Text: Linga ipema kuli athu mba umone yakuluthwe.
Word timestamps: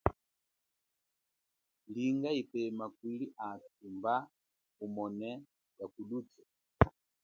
Linga 1.93 2.29
ipema 2.41 2.85
kuli 2.97 3.25
athu 3.49 3.85
mba 3.95 4.13
umone 4.85 5.29
yakuluthwe. 5.79 6.41